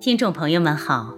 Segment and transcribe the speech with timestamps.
[0.00, 1.12] 听众朋友们好，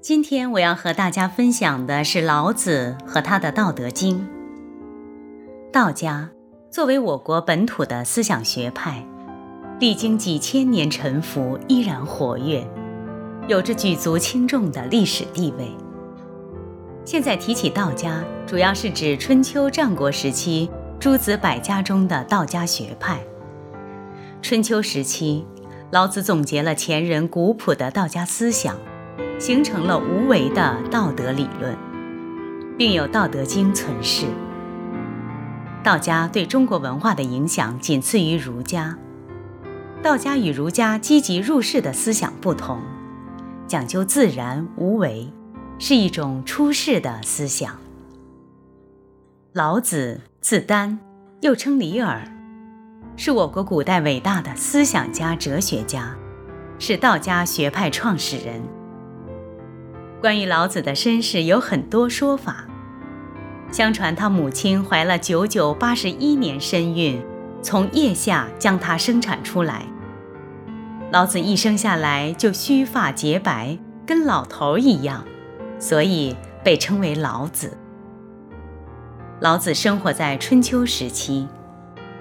[0.00, 4.18] 今天我要和大家分享的是老子和他的《道德经》。
[5.70, 6.30] 道家
[6.70, 9.06] 作为我国本土的思想学派，
[9.78, 12.66] 历经几千年沉浮，依然活跃，
[13.48, 15.68] 有着举足轻重的历史地位。
[17.04, 23.20] 现在提起道家，主要是指春秋战国时期诸子百家中的道家学派。
[24.40, 25.44] 春秋时期。
[25.90, 28.76] 老子总结了前人古朴的道家思想，
[29.40, 31.76] 形成了无为的道德理论，
[32.78, 34.26] 并有《道德经》存世。
[35.82, 38.96] 道家对中国文化的影响仅次于儒家。
[40.00, 42.80] 道家与儒家积极入世的思想不同，
[43.66, 45.28] 讲究自然无为，
[45.80, 47.76] 是一种出世的思想。
[49.52, 51.00] 老子字丹，
[51.40, 52.39] 又称李耳。
[53.22, 56.16] 是我国古代伟大的思想家、哲学家，
[56.78, 58.62] 是道家学派创始人。
[60.22, 62.64] 关于老子的身世有很多说法。
[63.70, 67.22] 相传他母亲怀了九九八十一年身孕，
[67.60, 69.82] 从腋下将他生产出来。
[71.12, 73.76] 老子一生下来就须发洁白，
[74.06, 75.26] 跟老头一样，
[75.78, 77.76] 所以被称为老子。
[79.40, 81.46] 老子生活在春秋时期。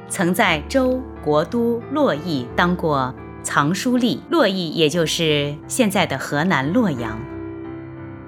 [0.09, 7.19] 曾在周国都洛邑当过藏书吏，洛邑也就是现在的河南洛阳。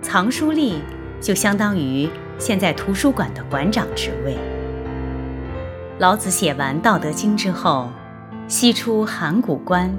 [0.01, 0.75] 藏书吏
[1.19, 4.37] 就相当于现在图书馆的馆长职位。
[5.97, 7.89] 老子写完《道德经》之后，
[8.47, 9.91] 西出函谷关，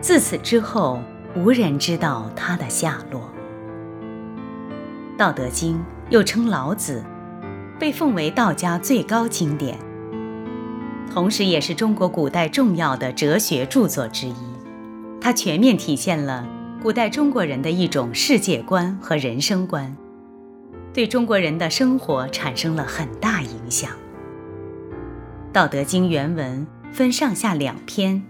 [0.00, 1.00] 自此之后
[1.34, 3.20] 无人知道他的下落。
[5.18, 5.76] 《道德经》
[6.10, 7.02] 又称《老子》，
[7.78, 9.78] 被奉为道家最高经典。
[11.16, 14.34] 同时，也是中国古代重要的哲学著作之一。
[15.18, 16.46] 它全面体现了
[16.82, 19.96] 古代中国人的一种世界观和人生观，
[20.92, 23.90] 对中国人的生活产生了很大影响。
[25.54, 28.22] 《道德经》原文分上下两篇，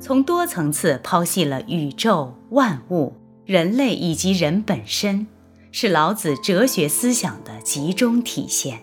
[0.00, 3.14] 从多层次剖析了宇宙万物、
[3.46, 5.28] 人类以及人本身，
[5.70, 8.78] 是老子哲学思想的集中体现。《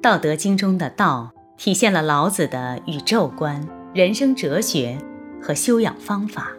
[0.00, 1.32] 道德经》中的道。
[1.62, 4.96] 体现了老子的宇宙观、人生哲学
[5.42, 6.52] 和修养方法。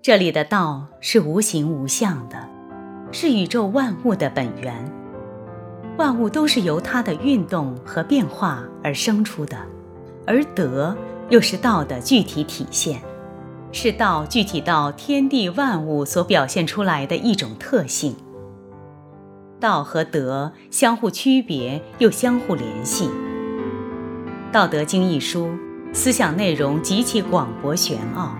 [0.00, 2.48] 这里的道是无形无相的，
[3.12, 4.90] 是宇宙万物的本源，
[5.98, 9.58] 万物都是由它的运动和变化而生出的，
[10.26, 10.96] 而德
[11.28, 13.02] 又是道的具体体现，
[13.70, 18.16] 是道具体到天地万物所表现出来的一种特性。
[19.60, 23.08] 道和德相互区别又相互联系。
[24.50, 25.50] 《道德经》一书，
[25.92, 28.34] 思想内容极其广博玄奥，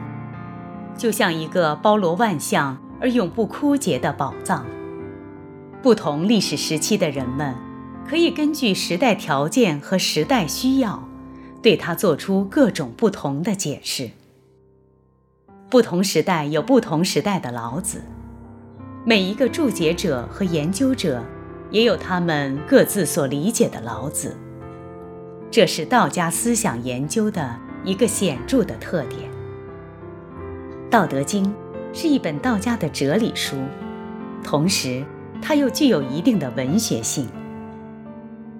[0.96, 4.64] 就像一个包罗万象而永不枯竭的宝藏。
[5.82, 7.54] 不同历史时期的人们，
[8.08, 11.06] 可以根据时代条件和时代需要，
[11.60, 14.12] 对它做出各种不同的解释。
[15.68, 18.02] 不同时代有不同时代的老子，
[19.04, 21.22] 每一个注解者和研究者，
[21.70, 24.34] 也有他们各自所理解的老子。
[25.50, 29.22] 这是道家思想研究的一个显著的特点。
[30.90, 31.44] 《道德经》
[31.92, 33.56] 是一本道家的哲理书，
[34.44, 35.04] 同时
[35.40, 37.26] 它又具有一定的文学性，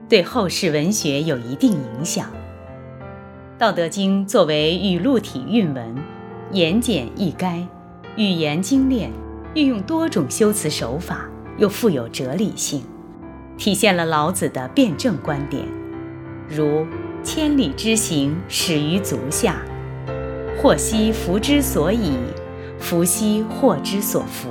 [0.09, 2.27] 对后世文学有一定影响。
[3.59, 5.95] 《道德经》作为语录体韵文，
[6.53, 7.67] 言简意赅，
[8.17, 9.11] 语言精炼，
[9.55, 11.29] 运用多种修辞手法，
[11.59, 12.83] 又富有哲理性，
[13.59, 15.67] 体现了老子的辩证观点。
[16.49, 16.87] 如
[17.23, 19.61] 千里之行，始于足下。
[20.57, 22.15] 祸兮福之所倚，
[22.79, 24.49] 福兮祸之所伏。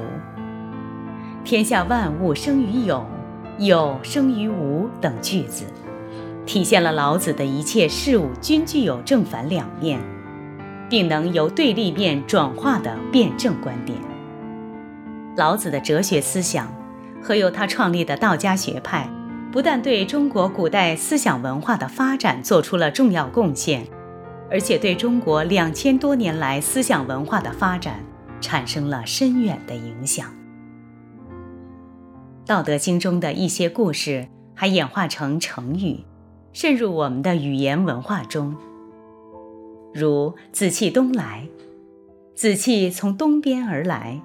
[1.44, 3.04] 天下万物生于有，
[3.58, 5.66] 有生于无等句子，
[6.46, 10.00] 体现了老子的一切事物均具有正反两面，
[10.88, 13.98] 并能由对立面转化的辩证观点。
[15.36, 16.72] 老子的哲学思想
[17.22, 19.10] 和由他创立的道家学派。
[19.58, 23.88] 不但对中国古代思想文化的发展做出了重要贡献，
[24.52, 28.06] 而且对中国两千多年来思想文化的发展
[28.40, 30.28] 产生了深远的影响。
[32.46, 36.02] 《道德经》中的一些故事还演化成成语，
[36.54, 38.56] 渗入我们的语言文化中。
[39.92, 41.48] 如“紫气东来”，
[42.38, 44.22] 紫气从东边而来，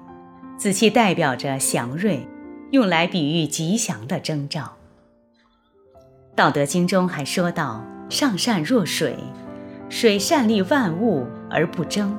[0.59, 2.29] 紫气代表着祥瑞，
[2.71, 4.61] 用来比喻吉祥的征兆。
[6.35, 9.19] 《道德经》中还说到：“上善若水，
[9.91, 12.17] 水善利万物而不争，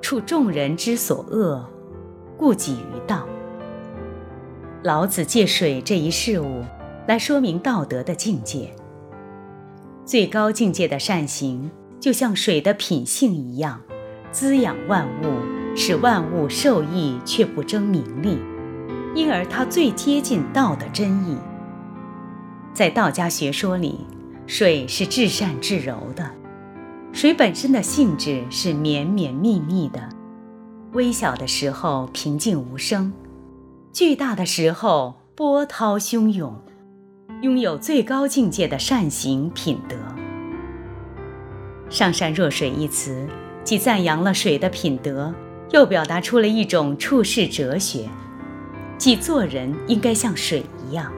[0.00, 1.68] 处众人之所恶，
[2.38, 3.28] 故几于道。
[4.82, 6.64] 老子借水这一事物
[7.06, 8.70] 来说明道德的境界。
[10.06, 11.70] 最高境界的善行，
[12.00, 13.82] 就像水的品性一样，
[14.32, 18.38] 滋养万物，使万物受益却不争名利，
[19.14, 21.36] 因而它最接近道的真意。
[22.72, 24.00] 在道家学说里，
[24.46, 26.30] 水是至善至柔的。
[27.12, 30.08] 水本身的性质是绵绵密密的，
[30.92, 33.12] 微小的时候平静无声，
[33.92, 36.54] 巨大的时候波涛汹涌，
[37.42, 39.96] 拥有最高境界的善行品德。
[41.88, 43.26] 上善若水一词，
[43.64, 45.34] 既赞扬了水的品德，
[45.72, 48.08] 又表达出了一种处世哲学，
[48.96, 51.12] 即做人应该像水一样。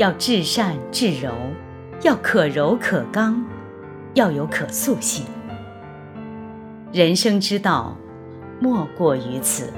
[0.00, 1.30] 要至善至柔，
[2.00, 3.44] 要可柔可刚，
[4.14, 5.26] 要有可塑性。
[6.90, 7.94] 人生之道，
[8.60, 9.70] 莫过于此。